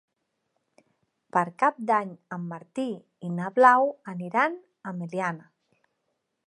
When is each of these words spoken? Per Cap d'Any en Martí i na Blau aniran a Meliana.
Per 1.37 1.43
Cap 1.63 1.77
d'Any 1.91 2.15
en 2.39 2.47
Martí 2.55 2.87
i 3.29 3.33
na 3.41 3.53
Blau 3.59 3.93
aniran 4.15 4.61
a 4.85 4.95
Meliana. 5.03 5.49